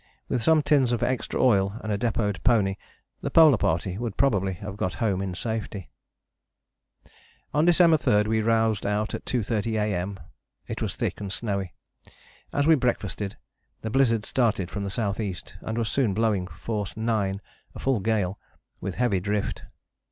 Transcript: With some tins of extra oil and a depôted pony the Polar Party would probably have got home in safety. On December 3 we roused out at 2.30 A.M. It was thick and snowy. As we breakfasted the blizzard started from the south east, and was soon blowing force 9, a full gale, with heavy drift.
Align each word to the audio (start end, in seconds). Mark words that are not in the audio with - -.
With 0.29 0.41
some 0.41 0.63
tins 0.63 0.91
of 0.91 1.03
extra 1.03 1.39
oil 1.39 1.75
and 1.83 1.91
a 1.91 1.95
depôted 1.99 2.43
pony 2.43 2.73
the 3.21 3.29
Polar 3.29 3.59
Party 3.59 3.99
would 3.99 4.17
probably 4.17 4.53
have 4.53 4.75
got 4.75 4.95
home 4.95 5.21
in 5.21 5.35
safety. 5.35 5.91
On 7.53 7.65
December 7.65 7.97
3 7.97 8.23
we 8.23 8.41
roused 8.41 8.83
out 8.83 9.13
at 9.13 9.25
2.30 9.25 9.73
A.M. 9.79 10.19
It 10.65 10.81
was 10.81 10.95
thick 10.95 11.21
and 11.21 11.31
snowy. 11.31 11.75
As 12.51 12.65
we 12.65 12.73
breakfasted 12.73 13.37
the 13.81 13.91
blizzard 13.91 14.25
started 14.25 14.71
from 14.71 14.81
the 14.83 14.89
south 14.89 15.19
east, 15.19 15.55
and 15.61 15.77
was 15.77 15.87
soon 15.87 16.15
blowing 16.15 16.47
force 16.47 16.97
9, 16.97 17.39
a 17.75 17.79
full 17.79 17.99
gale, 17.99 18.39
with 18.79 18.95
heavy 18.95 19.19
drift. 19.19 19.65